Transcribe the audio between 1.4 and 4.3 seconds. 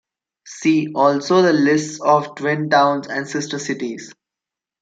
the lists of twin towns and sister cities.